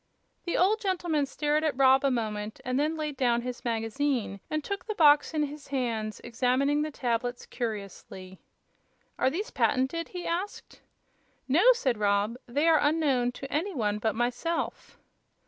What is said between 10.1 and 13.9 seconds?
asked. "No," said Rob; "they are unknown to any